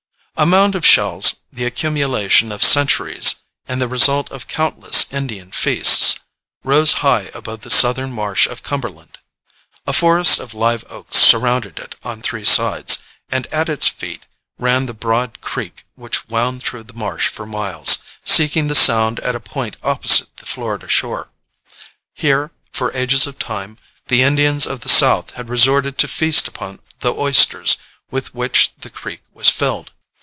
[0.37, 3.35] A mound of shells, the accumulation of centuries
[3.67, 6.19] and the result of countless Indian feasts,
[6.63, 9.19] rose high above the southern marsh of Cumberland.
[9.85, 14.25] A forest of live oaks surrounded it on three sides, and at its feet
[14.57, 19.35] ran the broad creek which wound through the marsh for miles, seeking the Sound at
[19.35, 21.29] a point opposite the Florida shore.
[22.15, 23.77] Here, for ages of time,
[24.07, 27.77] the Indians of the South had resorted to feast upon the oysters
[28.09, 29.91] with which the creek was filled.